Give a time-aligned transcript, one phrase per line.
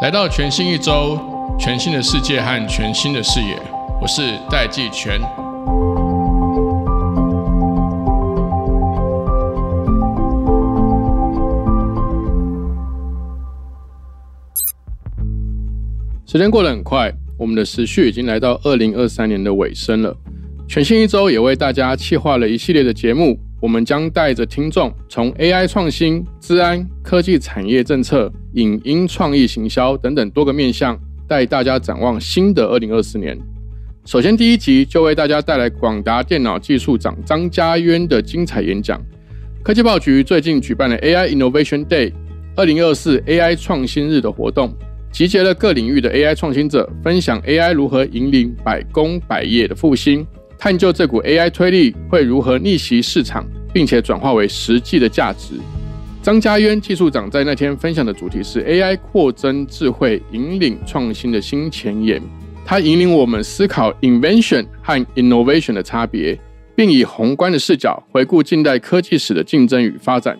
[0.00, 1.18] 来到全新一周，
[1.58, 3.60] 全新的世界和全新的视野，
[4.00, 5.20] 我是戴季全。
[16.26, 20.16] 时间过得很快，我们的时序已经来到二零二三年的尾声了。
[20.66, 33.36] 全新一周也为大家企划了一系列的节目，我们将带着听众从 AI 创新、治安、科技产业政策、影音创意行销等等多个面向，带大家展望新的二零二四年。
[34.04, 39.00] 首先，第一集就为大家带来广达电脑技术长张家渊的精彩演讲。
[39.62, 42.12] 科技报局最近举办了 AI Innovation Day
[42.54, 44.72] 二零二四 AI 创新日的活动，
[45.10, 50.24] 集结了各领域的 AI 创新者，分享 AI 如何引领百工百业的复兴。
[50.58, 55.54] 探究这股 AI 推力会如何逆袭市场，并且转化为实际的价值。
[56.20, 62.20] 张家渊技术长在那天分享的主题是 AI 扩增智慧引领创新的新前沿。
[62.66, 66.38] 他引领我们思考 invention 和 innovation 的差别，
[66.74, 70.36] 并以宏观的视角回顾近代科技史的竞争与发展。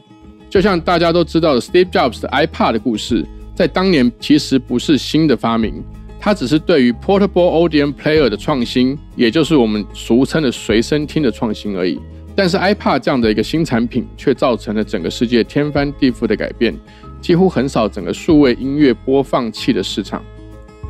[0.51, 5.83] 就像大家都知道的 Steve Jobs 的 iPad 的故事，在当年其实不是新的发明。
[6.21, 11.99] 它只是对于 portable audio player 的创新，也就是我们俗称的随身听的创新而已。
[12.35, 16.75] 但是 iPad 这样的一个新产品，却造成了整个世界天翻地覆的改变，
[17.21, 20.23] 几乎横扫整个数位音乐播放器的市场。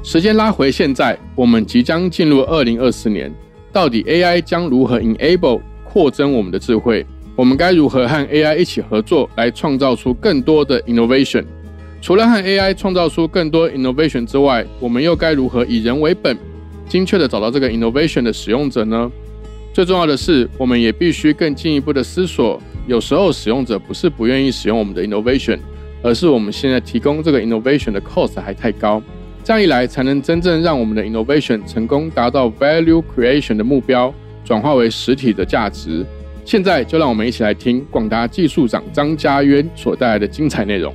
[0.02, 3.32] 时间拉回现在，我们即将进入二零二四年，
[3.72, 7.04] 到底 AI 将如何 enable 扩增我们的智慧？
[7.34, 11.44] 我们该如何和 AI 一起合作，来创造出更多的 innovation？
[12.00, 16.36] 除了和 AI 创造出更多 innovation 之外，我们又该如何以人为本，
[16.88, 19.10] 精确的找到这个 innovation 的使用者呢？
[19.74, 25.58] 最重要的是，我们也必须更进一步的思索，有时候使用者不是不愿意使用我们的 innovation，
[26.02, 29.02] 而是我们现在提供这个 innovation 的 cost 还太高。
[29.44, 34.12] 这样一来，才能真正让我们的 innovation 成功达到 value creation 的目标，
[34.44, 36.06] 转化为实体的价值。
[36.44, 40.94] 现在就让我们一起来听广达技术长张家渊所带来的精彩内容。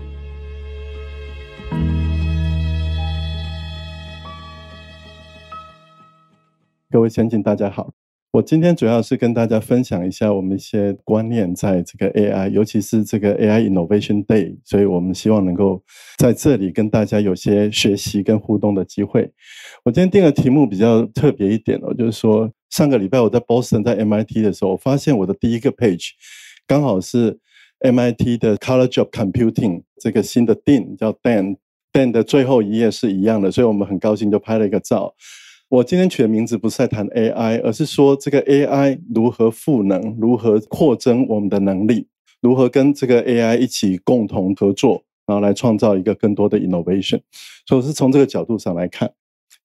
[6.93, 7.91] 各位先进，大家好。
[8.33, 15.81] 我今天主要是跟大家分享一下我们一些观念，在这个 AI，尤其是这个 AI Innovation Day，所以我们希望能够
[16.19, 19.31] 在这里跟大家有些学习跟互动的机会。
[19.83, 26.09] 我今天定的题目比较特别一点哦，就是说上个礼拜我在 Boston 在 MIT 的时候，我发现我的第一个 page
[26.67, 27.39] 刚好是
[27.79, 35.15] MIT 的 College of Computing 这个新的 Dean 叫 Dan，Dan 的最后一页是一样的，所以我们很高兴就拍了一个照。
[35.69, 42.05] 我今天取的名字不是在谈 AI，而是说这个 AI 如何赋能，如何扩增我们的能力，
[42.41, 47.21] 如何跟这个 AI 一起共同合作，然后来创造一个更多的 innovation。
[47.65, 49.11] 所以我是从这个角度上来看，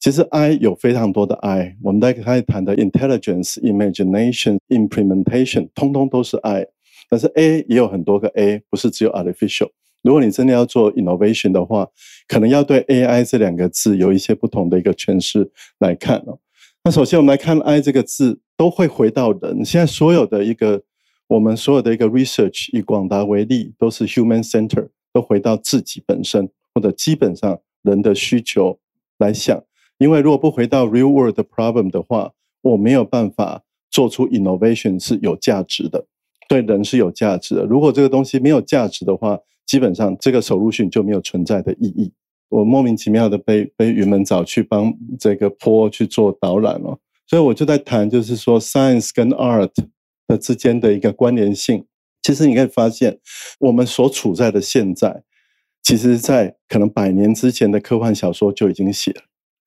[0.01, 6.69] 其实 I 有非常多的 I，我们在开始谈的 intelligence、imagination、implementation，通通都是 I，
[7.11, 9.69] 但是 A 也有很多个 A，不是只有 artificial。
[10.03, 11.89] 如果你真的要做 innovation 的话，
[12.27, 16.39] 可能要对 AI 这两个字有一些不同的一个诠释来看哦。
[16.85, 19.65] 那首先我们来看 I 这个字，都会回到人。
[19.65, 20.83] 现在所有的一个
[21.27, 28.79] 我们所有的一个 research，以广达为例，都是 human center，都回到自己本身或者基本上人的需求
[29.19, 29.63] 来想。
[29.99, 32.33] 因为如果不回到 real world problem 的话，
[32.63, 36.07] 我没有办法做出 innovation 是有价值的，
[36.49, 37.65] 对人是有价值的。
[37.65, 42.11] 如果这个东西没有价值的话，基本上这个手入训就没有存在的意义。
[42.49, 49.71] 我莫名其妙的被被云门找去帮这个坡去做导览了，所以我就在谈，就是说 science 跟 art
[50.27, 51.85] 的之间的一个关联性。
[52.23, 53.19] 其实你可以发现，
[53.61, 55.23] 我们所处在的现在，
[55.83, 59.23] 其实在可能百年之前的科幻小说就已经写了。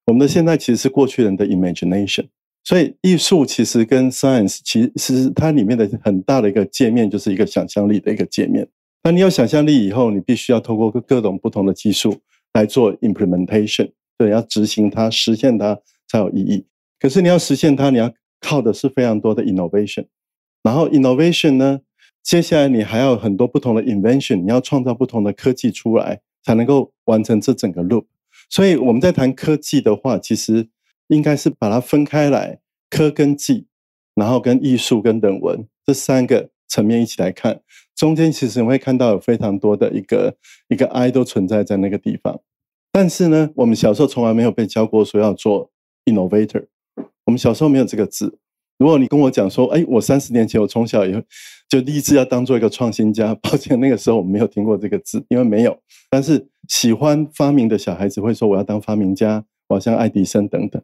[0.07, 2.25] 我们的现在其实是过去人的 imagination。
[2.63, 8.67] 所以艺术其实跟 science 其实它里面的很大的一个界面就是一个想象力的一个界面。
[9.03, 12.21] 那你有想象力以后，你必须要透过各各种不同的技术
[12.53, 16.67] 来做 implementation，对，要执行它、实现它才有意义。
[16.99, 20.05] 可是你要实现它，你要靠的是非常多的 innovation。
[20.61, 21.79] 然后 innovation 呢，
[22.21, 28.05] 接下来你还要很多不同的 invention，你要创造不同的科技出来，才能够完成这整个 loop。
[28.49, 30.69] 所以我们在谈科技的话，其实
[31.07, 32.59] 应该是把它分开来，
[32.89, 33.65] 科跟技，
[34.13, 37.61] 然后跟艺术跟人文这三个层面一起来看。
[38.01, 40.35] 中间其实你会看到有非常多的一个
[40.69, 42.41] 一个 I 都存在在那个地方，
[42.91, 45.69] 但是呢，我们小时候从来没有被教过说要做
[46.05, 46.65] innovator，
[47.25, 48.39] 我们小时候没有这个字，
[48.79, 51.23] 如果你跟我讲说，哎，我三十年前我从小也
[51.69, 55.77] 就立志要当做一个创新家， 抱歉，那个时候我没有听过这个字，因为没有。
[56.09, 60.81] 但是喜欢发明的小孩子会说，我要当发明家，我要像爱迪生等等。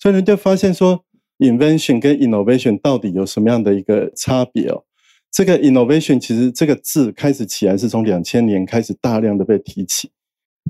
[0.00, 1.04] 所以人就发现说
[1.40, 4.84] ，invention 跟 innovation 到底有什么样的一个差别哦？
[5.32, 10.10] 这个 innovation 其实这个字开始起来是从两千年开始大量的被提起，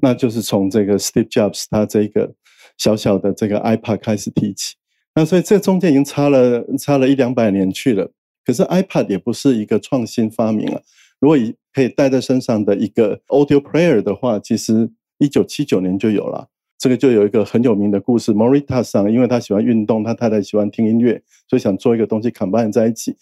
[0.00, 2.32] 那就是从这个 Steve Jobs 他这个
[2.78, 4.76] 小小的这个 iPad 开始提起。
[5.16, 8.12] 那所以这中间已经差了差了一两百年去了，
[8.46, 10.80] 可是 iPad 也不是一个创新发明了。
[11.18, 16.48] 如果以可以带在身上的一个 audio player 的话，其实一九七九年就有了。
[16.78, 23.16] 这个就有一个很有名的故事，Morita 上，因为他喜欢运动，他太太喜欢听音乐，所以想做一个东西 combine 在一起，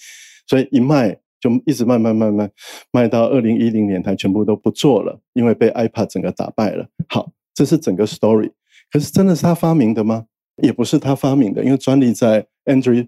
[0.47, 2.51] 所以一卖就一直卖卖卖卖，
[2.93, 6.87] 卖到二零一零年他全部都不做了，因为被 iPad 整个打败了。
[7.09, 8.51] 好，这是整个 story。
[8.93, 10.27] 可是真的是他发明的吗？
[10.63, 13.07] 也不是他发明的，因为专利在 Andrew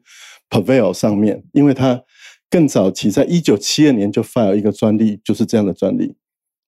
[0.49, 2.02] Pavell 上面，因为他
[2.49, 6.14] 更早期在一九七二年就 file 一个专利，就是这样的专利，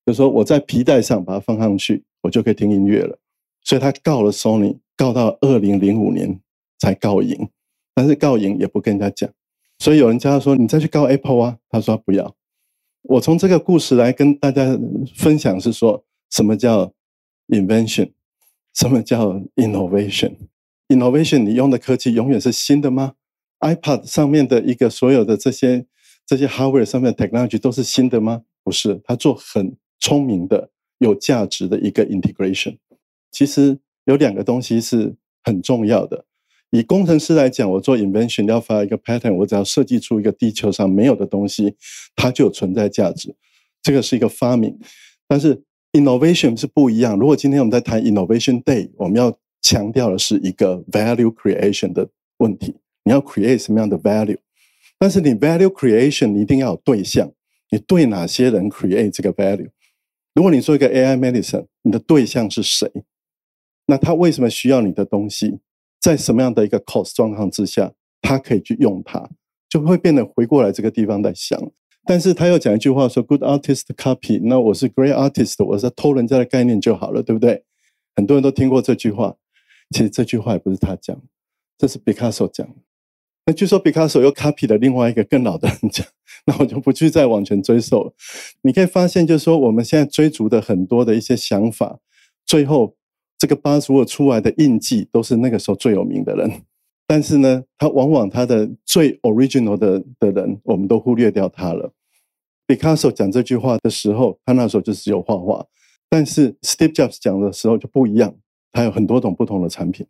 [0.05, 3.19] 就说我在皮带上把它放上去，我就可以听音乐了。
[3.63, 6.39] 所以他告了 Sony，告到二零零五年
[6.79, 7.49] 才告赢，
[7.95, 9.31] 但是告赢也不跟人家讲。
[9.79, 12.35] 所以有人叫他说：“你再去告 Apple 啊？”他说：“不要。”
[13.03, 14.79] 我从这个故事来跟大家
[15.15, 16.93] 分享是说什么叫
[17.49, 18.13] invention，
[18.75, 20.37] 什么叫 innovation。
[20.89, 23.15] Innovation，你用的科技永远是新的吗
[23.61, 25.87] ？iPad 上面的一个所有的这些
[26.27, 28.43] 这些 hardware 上面的 technology 都是新的吗？
[28.63, 32.79] 不是，他做很聪明的、有价值的一个 integration。
[33.31, 36.25] 其实有两个东西是很重要的。
[36.75, 41.77] 以工程师来讲，我做 invention 要发一个 pattern，我只要设计出一个地球上没有的东西，
[42.17, 43.33] 它就有存在价值。
[43.81, 44.77] 这个是一个发明。
[45.29, 45.63] 但是
[45.93, 47.17] innovation 是不一样。
[47.17, 52.75] 如果今天我们在谈 innovation day，我们要强调的是一个 value creation 的问题，
[53.05, 54.39] 你要 create 什么样的 value？
[54.99, 57.31] 但是你 value creation 你一定要有对象，
[57.71, 59.69] 你对哪些人 create 这个 value？
[60.35, 62.91] 如果你做一个 AI medicine，你的对象是谁？
[63.87, 65.61] 那他为什么需要你的东西？
[66.05, 69.27] 在什么样的一个 cost 状况之下，他可以去用它，
[69.71, 71.59] 就会变得回过来这个地方在想。
[72.05, 77.65] 但是他又讲一句话说：“Good artist copy。”那我是 great artist，我是偷人家的概念就好了，对不对？
[78.15, 79.37] 很多人都听过这句话。
[79.93, 81.19] 其实这句话也不是他讲，
[81.79, 82.69] 这是 Picasso 讲。
[83.47, 86.07] 那据说 Picasso 又 copy 了另外一个更老的人讲，
[86.45, 88.13] 那我就不去再往前追溯了。
[88.61, 91.99] 你可以发现，就是说我们现在追逐的很多的一些想法，
[92.45, 92.95] 最后
[93.45, 96.51] 这个巴祖尔出来的印记都是那个时候最有名的人。
[97.07, 101.93] 但是呢，他往往他的最 original 的的人，我们都忽略掉他了。
[102.67, 105.63] Picasso 讲这句话的时候，他那时候就只有画画；
[106.09, 108.35] 但是 Steve Jobs 讲的时候就不一样。
[108.73, 110.07] 他有很多种不同的产品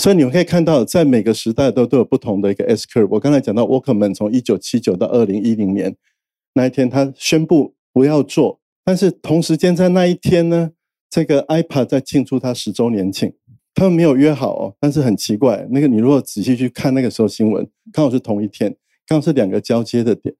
[0.00, 3.08] 所以你们可以看到，在每个时代都都有不同的一个 S curve。
[3.10, 5.94] 我刚才讲到 Walkman 从一九七九到二零一零年
[6.54, 10.70] 那一天，他宣布不要做，但是同时间在那一天呢，
[11.14, 13.32] 这个 iPad 在庆祝它十周年庆，
[13.72, 18.74] 他们没有约好哦，但是很奇怪，那个你如果仔细去看那个时候新闻，刚好是同一天，
[19.06, 20.34] 刚好是两个交接的点，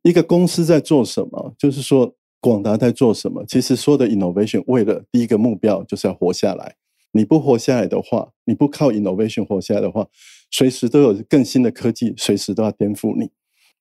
[0.00, 2.14] 一个公司在做什么，就是说。
[2.40, 3.44] 广达在做什么？
[3.46, 6.76] 其实所有的 innovation 为了第一个目标就是要活下来。
[7.10, 10.06] 你不活下来的话，你不靠 innovation 活下来的话，
[10.48, 13.32] 随时都有更新的科技，随时都要颠覆你。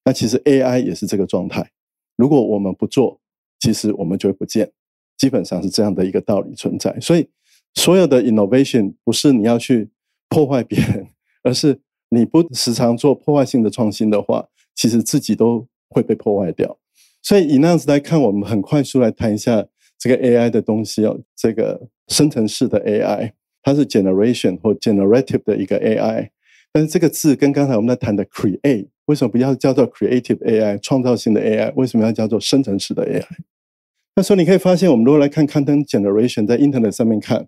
[0.03, 1.69] 那其实 AI 也是这个状态。
[2.15, 3.21] 如果我们不做，
[3.59, 4.71] 其实我们就会不见。
[5.17, 6.97] 基本上是这样的一个道理存在。
[6.99, 7.27] 所以
[7.73, 9.89] 所有的 innovation 不是你要去
[10.29, 11.07] 破坏别人，
[11.43, 16.77] 而是你不时常做破坏性的创新的话，其实自己都会被破坏掉。
[17.21, 19.65] 所以以那样子来看，我们很快速来谈一下
[19.97, 21.19] 这个 AI 的东西哦。
[21.35, 23.31] 这个生成式的 AI，
[23.61, 26.29] 它是 generation 或 generative 的一个 AI。
[26.71, 31.73] 但是这个字跟刚才我们在谈的 create，为什么不要叫做 creative AI 创造性的 AI？
[31.75, 33.25] 为什么要叫做生成式的 AI？
[34.17, 37.47] 那所以你可以发现，我们如果来看 content generation，在 Internet 上面看，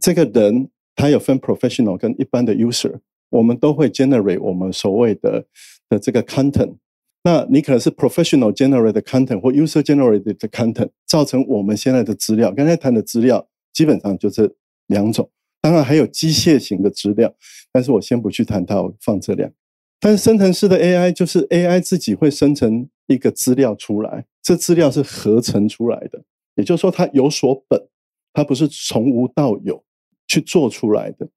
[0.00, 5.44] 这个人他有分 professional 跟一般的 user，我们都会 generate 我们所谓的
[5.90, 6.76] 的这个 content。
[7.24, 12.50] 那你可能是 professional generated content 或 user generated content，造成我们现在的资料。
[12.52, 14.50] 刚才谈的资料基本上就这
[14.86, 17.34] 两种，当然还有机械型的资料，
[17.70, 19.52] 但是我先不去谈它，我放这两。
[20.00, 26.24] 但是生成式的 AI 就是 AI 自己会生成一个资料出来，这资料是合成出来的，
[26.56, 27.88] 也就是说它有所本，
[28.32, 29.84] 它不是从无到有
[30.26, 31.28] 去做出来的。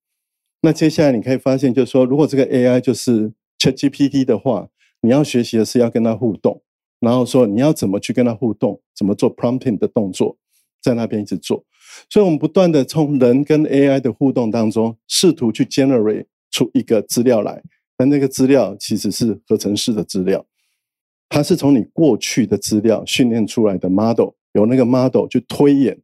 [0.62, 4.70] 那接下来你可以发现，就是说如果这个 AI 就是 ChatGPT 的话。
[5.04, 6.62] 你要学习的是要跟它互动，
[7.00, 10.38] 然后说你要怎么去跟它互动，怎么做 prompting 的动作，
[10.80, 11.66] 在那边一直做。
[12.08, 17.64] 所以，我们不断的从人跟 AI 的互动当中，试图去 generate 出一个资料来，
[18.02, 20.44] 但那个资料其实是合成式的资料，
[21.30, 26.00] 它是从你过去的资料训练出来的 model，由那个 model 去推演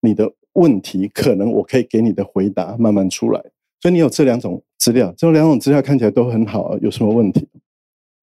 [0.00, 3.40] 你的问题，可能我可以给你的回答慢慢出来。
[3.80, 7.46] 所以你有这两种资料，这两种资料看起来都很好，有什么问题？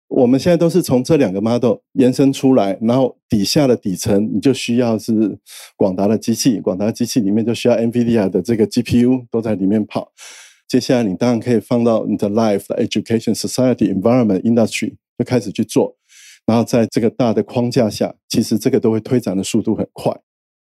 [0.07, 5.37] 我们现在都是从这两个 model 延伸出来，然后底下的底层你就需要是
[5.75, 10.09] 广达的机器，广达机器里面就需要 NVIDIA 的这个 GPU 都在里面跑。
[10.69, 15.97] 接下来你当然可以放到你的 life、education、society、environment、industry 就开始去做，
[16.45, 20.17] 然后在这个大的框架下，其实这个都会推展的速度很快。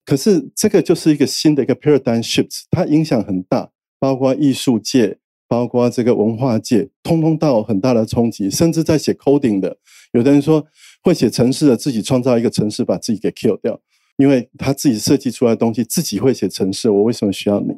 [0.05, 5.19] 可是这个就是一个新的一个 paradigm shift，它影响很大，包括艺术界。
[5.47, 9.77] 包括这个文化界，通通到很大的冲击，甚至在写 coding 的，
[10.13, 10.67] 有的人说
[11.03, 13.79] 会写城市的，自己创造一个城市，把自己给 kill 掉，
[14.17, 17.77] 因为他自己设计出来的东西，自己会写城市，我为什么需要你？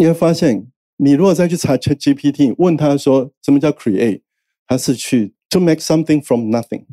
[0.00, 4.20] 你会发现，你如果再去查 ChatGPT，问他说什么叫 create，
[4.66, 6.84] 他是去 to make something from nothing，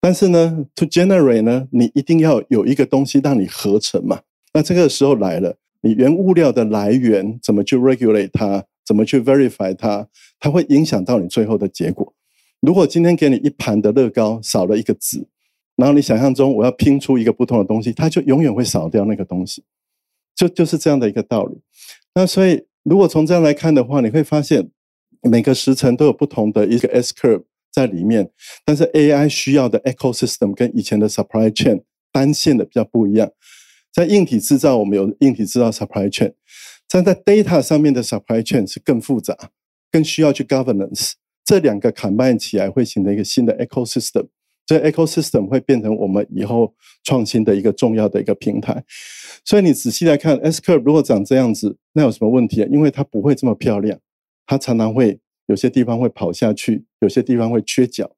[0.00, 4.20] 但是呢，to generate 呢，你一定要有一个东西让你合成嘛，
[4.52, 8.64] 那这个时候来了，你原物料的来源怎么去 regulate 它？
[8.84, 10.06] 怎么去 verify 它？
[10.38, 12.14] 它会影响到你最后的结果。
[12.60, 15.26] 如果今天给你一盘的乐高少了一个子，
[15.74, 19.64] 然后你想象中我要拼出一个不同的东西，它就永远会少掉那个东西。
[20.36, 21.58] 就就是这样的一个道理。
[22.14, 24.70] 那所以如果从这样来看的话，你会发现
[25.22, 28.30] 每个时辰都有不同的一个 S curve 在里面。
[28.64, 33.32] 但是 AI 需要的 ecosystem 跟以前的 supply chain 单线的比较不一样。
[33.92, 36.34] 在硬体制造，我们有硬体制造 supply chain。
[36.86, 39.36] 站在 data 上面的 supply chain 是更复杂，
[39.90, 41.14] 更需要去 governance。
[41.44, 44.28] 这两个 combine 起来会形成一个新的 ecosystem。
[44.66, 48.84] 这 ecosystem 会变成我们以后创新的一个重要的一个平台。
[49.44, 52.68] 所以你仔细来看，S curve 如果长这样子，那有什么问题啊？
[52.70, 53.98] 因为它不会这么漂亮，
[54.44, 58.10] 它常常会有些地方会跑下去，有些地方会缺角。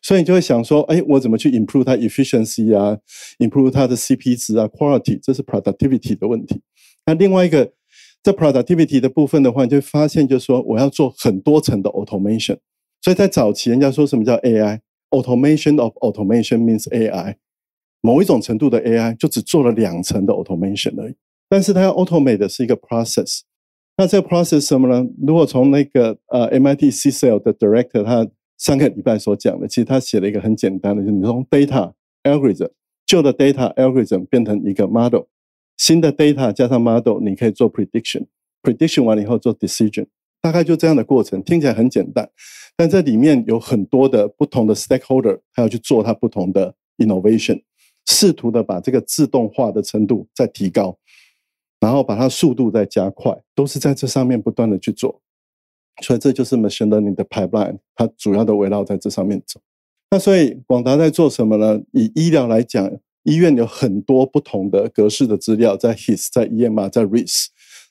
[0.00, 2.98] 所以你就会想说，哎，我怎么去 improve 它 efficiency 啊
[3.38, 6.62] ，improve 它的 CP 值啊，quality，这是 productivity 的问题。
[7.06, 7.72] 那另外一个。
[8.24, 12.56] 在 productivity 的部分的话，你就发现，就是说我要做很多层的 automation。
[13.00, 14.78] 所以在早期，人家说什么叫 AI？
[15.12, 17.36] Automation of automation means AI。
[18.00, 21.14] 某一种程度的 AI 就只做了两层的 automation 而已。
[21.48, 23.42] 但是它要 automate 的是一个 process。
[23.98, 25.06] 那这个 process 什么呢？
[25.24, 28.26] 如果从那个呃 MIT CSAIL 的 director 他
[28.56, 31.92] 上个礼拜所讲的，其实他写了一个很简单的，就是你从 data
[32.22, 32.70] algorithm
[33.06, 35.24] 旧的 data algorithm 变成一个 model。
[35.76, 40.06] 新的 data 加上 model，你可以做 prediction，prediction 完了以后做 decision，
[40.40, 42.30] 大概就这样的过程，听起来很简单，
[42.76, 47.62] 但这里面有很多的不同的 stakeholder，他要去做他不同的 innovation，
[48.06, 50.98] 试图的把这个自动化的程度再提高，
[51.80, 55.20] 然后把它速度再加快，都是在这上面不断的去做，
[56.02, 59.60] 所以这就是 machine learning 的 pipeline，它主要的围绕在这上面走。
[60.10, 61.80] 那所以广达在做什么呢？
[61.92, 62.90] 以医疗来讲。
[63.24, 67.46] 医院有很多不同的格式的资料，在 HIS、在 EMR、在 RIS，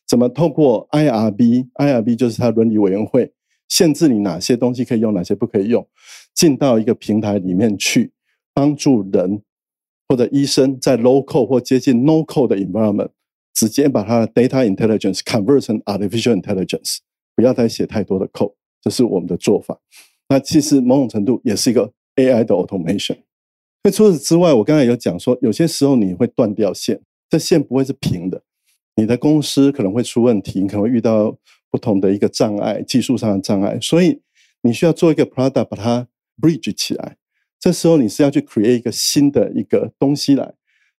[0.06, 3.32] 怎么透过 IRB？IRB 就是它伦理委员会
[3.72, 5.88] 限制你哪些东西可以用，哪些不可以用，
[6.36, 8.12] 进到一个平台里面去，
[8.54, 9.42] 帮助人
[10.10, 13.12] 或者医生在 local 或接近 no code 的 environment，
[13.54, 16.98] 直接把它的 data intelligence convert 成 artificial intelligence，
[17.34, 19.80] 不要再写太多的 code，这是我们的做法。
[20.28, 23.20] 那其实某种程度也是一个 AI 的 automation。
[23.84, 28.44] 那除此之外，我刚才有讲说，有些时候你会断掉线，这线不会是平的，
[28.98, 31.38] 你的公司可能会出问题，你可能会遇到
[31.72, 34.22] 不同的一个障碍，技术上的障碍，所以
[34.62, 36.08] 你需要做一个 product 把它
[36.40, 37.16] bridge 起来。
[37.60, 40.54] 这时候你是要去 create 一个新的一个东西来，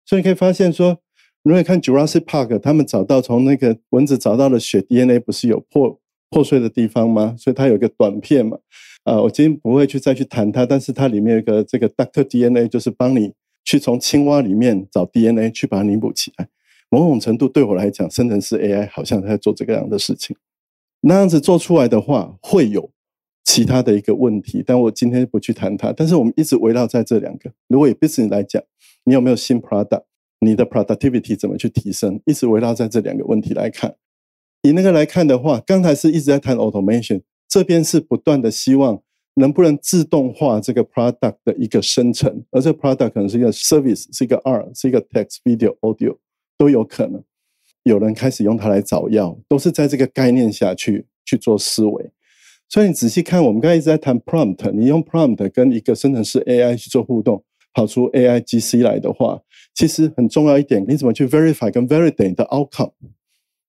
[0.07, 1.01] 所以你可以发现说，
[1.43, 6.01] 如果看 Jurassic Park，他们找到从那个蚊子找到的血 DNA，不是有破
[6.31, 7.35] 破碎的地方吗？
[7.37, 8.59] 所以它有一个短片嘛。
[9.05, 13.33] 啊，我今天不会去再去谈它，但是它里面有一个这个 Doctor DNA，就是帮你
[13.65, 16.49] 去从青蛙里面找 DNA，去把它弥补起来。
[16.89, 20.37] 某种程度对我来讲，生成式 AI 好像在做这个样的事情。
[21.03, 22.91] 那样子做出来的话，会有
[23.45, 25.93] 其他的一个问题，但我今天不去谈它。
[25.93, 27.53] 但是我们一直围绕在这两个。
[27.69, 28.63] 如果以 business 来讲，
[29.05, 30.05] 你有没有新 product？
[30.41, 32.21] 你的 productivity 怎么去提升？
[32.25, 33.97] 一直围绕在这两个问题来看。
[34.63, 37.23] 以那个来看的话，刚才是一直在谈 automation。
[37.49, 39.03] 这边是不断的希望
[39.35, 46.17] 能不能自动化这个 product 的一个生成，而这 product 可能是一个 service，是一个 R，是一个 text、video、audio
[46.57, 47.23] 都有可能。
[47.85, 52.11] 有人开始用它来找药，都是在这个概念下去去做思维。
[52.69, 59.41] 所以你仔细看，我们刚才一直在谈 prompt，你用 prompt 跟一个生成式 AI 去做互动，跑出 AI GC 来的话，
[59.75, 62.93] 其实很重要一点，你怎么去 verify 跟 validate 的 outcome，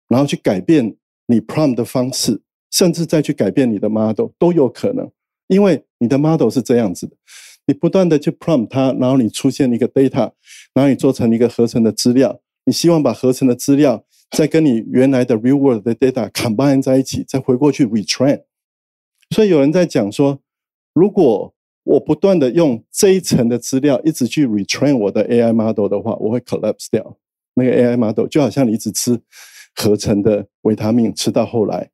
[0.08, 0.96] 然后去改变
[1.28, 2.42] 你 prompt 的方式。
[2.72, 5.08] 甚至再去改变你的 model 都有可能，
[5.46, 7.16] 因为你的 model 是这样子的，
[7.68, 10.32] 你不断的去 prompt 它，然后你出现一个 data，
[10.74, 18.44] 然后你做成一个合成的资料，你希望把合成的资料再跟你原来的 real world 的 data combine 在一起，再回过去 retrain。
[19.30, 20.40] 所以有人在讲说，
[20.94, 21.54] 如果
[21.84, 27.18] 我不断的用这一层的资料一直去 retrain 我的 AI model 的话，我会 collapse 掉
[27.56, 29.20] 那个 AI model，就好像你一直吃
[29.76, 31.90] 合成的维他命，吃到后来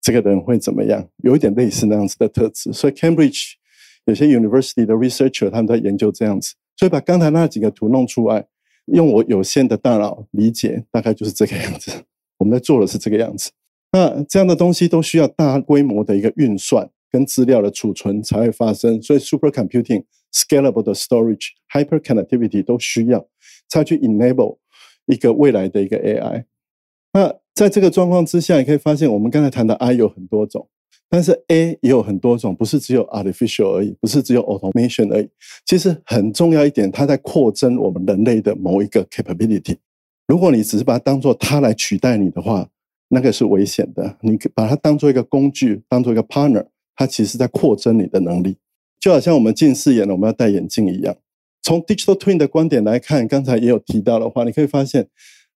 [0.00, 1.06] 这个人会怎么样？
[1.18, 2.72] 有一点类似那样子的特质。
[2.72, 3.52] 所以 Cambridge
[4.06, 8.46] 有些 university 的 researcher 他们在研究这样子，所以把刚才那几个图弄出来，
[8.86, 11.90] 用我有限的大脑理解，大概就是这个样子。
[12.38, 13.50] 我们在做的是这个样子。
[13.92, 16.90] 那这样的东西都需要大规模的一个运算。
[17.10, 23.24] 跟资料的储存才会发生，所以 supercomputing、scalable 的 storage、hyperconnectivity 都需要，
[23.68, 24.58] 才去 enable
[25.06, 26.46] 一个未来的一个 AI。
[27.12, 30.68] 那在这个状况之下，你可以发现，我们刚才谈的 I 有很多种，
[31.14, 35.28] 但是 A 也有很多种，不是只有 artificial 而已，不是只有 automation 而已。
[35.64, 39.76] 其实很重要一点，它在扩增我们人类的某一个 capability。
[40.26, 42.68] 如果你只是把它当做它来取代你的话，
[43.10, 44.16] 那个是危险的。
[44.22, 46.66] 你把它当做一个工具，当做一个 partner。
[46.96, 48.56] 它其实在扩增你的能力，
[48.98, 51.14] 就好像我们近视眼了，我们要戴眼镜一样。
[51.62, 55.06] 从 digital twin 的观点来看，刚才也有提到的话，你可以发现，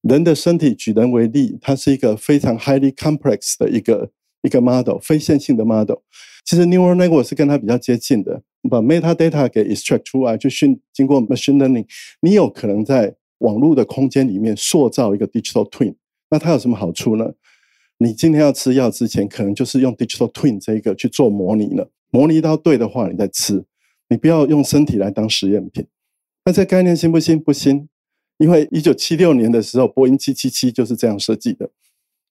[0.03, 4.13] 人的身体举人为例，它是一个非常 highly complex 的一个
[4.43, 5.97] 一个 model，非线性的 model。
[6.45, 11.87] 其实 neural network 是跟它比较接近的，把 meta data 给 extract 出来，去训经过 machine learning，
[12.21, 15.95] 你有可能在网络的空间里面塑造一个 digital twin。
[16.31, 17.33] 那它有什么好处呢？
[17.99, 21.91] 你今天要吃药之前，可能就是用 digital twin 这一个去做模拟了。
[22.11, 23.65] 模拟到对的话，你再吃。
[24.09, 25.87] 你不要用身体来当实验品。
[26.45, 27.39] 那这概念新不新？
[27.39, 27.89] 不新。
[28.39, 31.69] 因为一九七六年的时候，波音七七七就是这样设计的。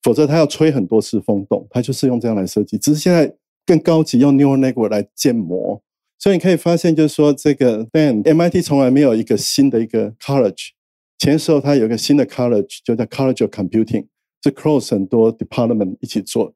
[0.08, 2.78] 否则它要吹很多次风洞，它就是用这样来设计。
[2.78, 3.36] 只是现在
[3.66, 5.84] 更高级，用 neural network 来建模。
[6.18, 10.70] 所以你可以发现，就是说这个 Ben MIT 从来没有一个新的一个 college。
[11.18, 14.06] 前时候它有一个新的 college，就叫 College of Computing。
[14.42, 16.54] 是 cross 很多 department 一起做。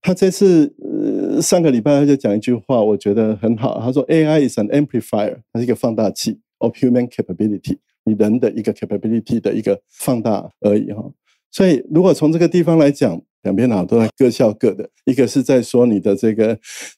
[0.00, 3.80] 他这次呃上个礼拜他就讲一句话，我觉得很好。
[3.80, 11.02] 他说 AI is an amplifier，它是一个放大器 of human capability，你人的一个 capability 的一个放大而已哈。
[11.56, 14.90] 所以如果从这个地方来讲，两边脑都在各笑各的。
[15.06, 16.54] 一个是在说你的这个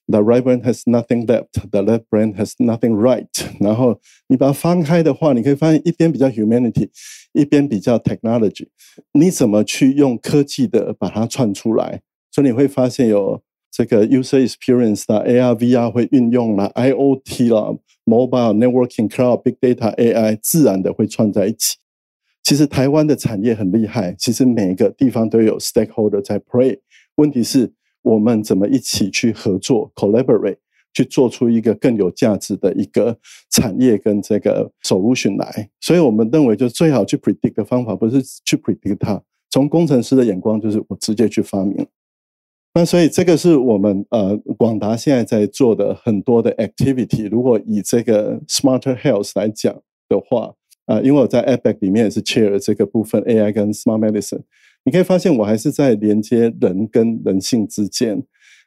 [0.08, 3.28] the right brain has nothing left，the left brain has nothing right。
[3.60, 6.88] 然后你把它翻开的话，你可以发现一边比较 humanity。
[7.34, 8.66] 一边比较 technology，
[9.12, 12.00] 你怎么去用科技的把它串出来？
[12.32, 13.40] 所以你会发现有
[13.70, 21.76] 这个 user experience 的 AR、VR 会运用了 IoT 啦、mobile networking、cloud、big data、AI，自然的会串在一起。
[22.48, 26.78] 其实台湾的产业很厉害，其实每个地方都有 stakeholder 在 play。
[27.16, 30.56] 问题是我们怎么一起去合作 collaborate？
[30.94, 33.18] 去做出一个更有价值的一个
[33.50, 41.86] 产业跟这个 solution 来，所以我们认为就最好去 predict 的方法不是去 predict 它，从工程师的眼光就是我直接去发明。
[42.72, 47.28] 那所以这个是我们呃广达现在在做的很多的 activity。
[47.28, 49.74] 如果以这个 smarter health 来讲
[50.08, 50.54] 的话，
[50.88, 54.40] 啊，因为我在 Epic 里面也是 chair 这个部分 AI 跟 smart medicine，
[54.84, 58.24] 你可以发现我还是在连接人跟人性之间。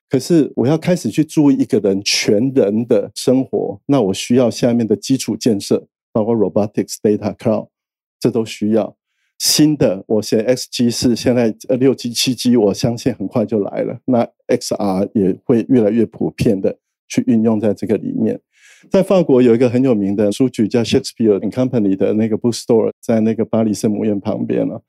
[0.08, 7.70] 可是我要开始去注意一个人全人的生活，那我需要下面的基础建设，包括 robotics、data、cloud，
[8.20, 8.96] 这都需要
[9.40, 10.04] 新的。
[10.06, 14.00] 我写 X G 是现在呃六 G、七 G，我相信很快就来了。
[14.06, 18.40] 那 X R 也会越来越普遍的去运用在这个里面。
[18.90, 24.82] 在法国有一个很有名的书局叫 Shakespeare Company 的那个 bookstore，在那个巴黎圣母院旁边了。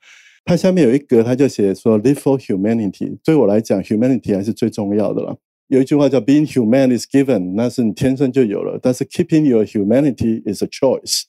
[0.44, 3.18] 它下面有一格，它就写说 “Live for humanity”。
[3.24, 5.36] 对我来讲，humanity 还是最重要的了。
[5.68, 8.78] 有一句话叫 “Being human is given”，那是你天生就有了。
[8.82, 11.22] 但是 “Keeping your humanity is a choice”。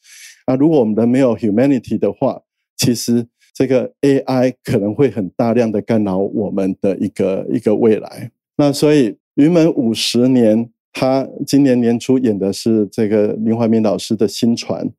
[0.45, 2.41] 啊，如果我们的没有 humanity 的话，
[2.75, 8.31] 其实这个 AI 可能会很大量的干扰我们的一个一个未来。
[8.57, 14.89] 那所以云门五十年，他今年年初演的是这个林怀民老师的新传，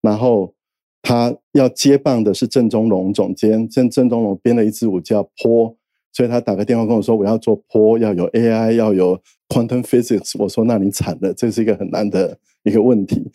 [0.00, 0.54] 然后。
[1.00, 5.70] 他要接棒的是郑中龙总监，郑郑中龙编了一支舞叫《坡》，
[6.12, 13.30] 所以他打个电话跟我说：“我要做坡，要有 AI，要有 quantum physics。”我说：“那你惨了，这是一个很难的一个问题。”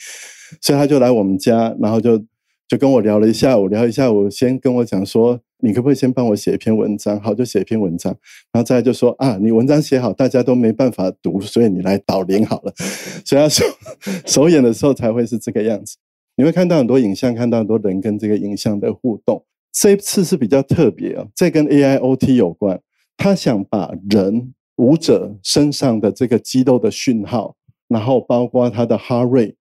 [0.61, 2.17] 所以他就来我们家，然后就
[2.67, 8.15] 就跟我聊了一下午，聊一下午，先跟我讲说：“你可不可以先帮我写一篇文章？”好，就写一篇文章，
[8.51, 12.73] 然后再就说：“啊，你文章写好，大家都没办法读，所以你来导灵好了。”
[13.25, 13.65] 所以他首
[14.25, 15.97] 首演的时候才会是这个样子。
[16.35, 19.45] 你会看到很多影像，看到很多人跟这个影像的互动。
[19.71, 22.79] 这一次是比较特别哦，这跟 AIoT 有关。
[23.15, 27.55] 他想把人舞者身上的这个肌肉的讯号，
[27.87, 29.55] 然后包括他的哈瑞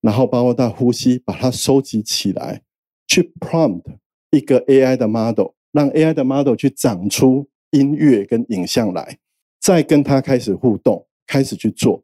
[0.00, 2.62] 然后包括他呼吸，把它收集起来，
[3.08, 3.82] 去 prompt
[4.30, 9.18] 一个 AI 的 model，让 AI 的 model 去长出音乐跟影像来，
[9.60, 12.02] 再跟他开始互动，开始去做。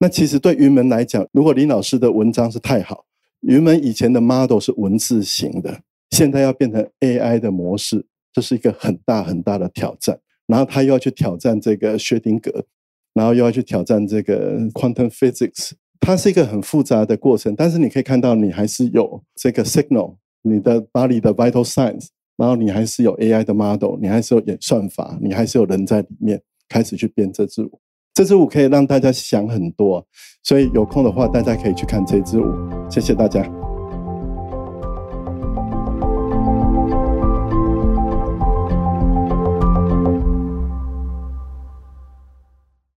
[0.00, 3.04] 那其实对云门来讲，如果林老师的文章是太好，
[3.40, 10.20] 云门以前的 model 是文字型的，现在要变成 AI 的模式，这是一个很大很大的挑战。
[10.46, 12.50] 然后他又要去挑战这个薛定谔，
[13.12, 17.54] 然后又要去挑战这个 quantum physics，它是一个很复杂的过程。
[17.54, 27.80] 但是你可以看到，你还是有这个 signal，你的巴黎的 vital signs，然后你还是有 AI 的 model，你还是有演算法，你还是有人在里面开始去编这支舞。
[28.14, 30.04] 这支舞可以让大家想很多，
[30.42, 32.52] 所以有空的话，大家可以去看这支舞。
[32.90, 33.67] 谢谢大家。